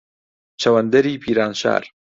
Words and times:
چەوەندەری 0.61 1.21
پیرانشار 1.23 1.83